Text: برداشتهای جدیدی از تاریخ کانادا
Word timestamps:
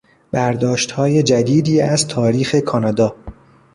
برداشتهای 0.31 1.23
جدیدی 1.23 1.81
از 1.81 2.07
تاریخ 2.07 2.55
کانادا 2.55 3.15